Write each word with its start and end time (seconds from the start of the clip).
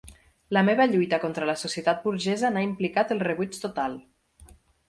La 0.55 0.63
meva 0.69 0.87
lluita 0.93 1.19
contra 1.25 1.49
la 1.51 1.55
societat 1.65 2.01
burgesa 2.07 2.53
n'ha 2.57 2.65
implicat 2.71 3.15
el 3.17 3.25
rebuig 3.29 3.57
total. 3.67 4.01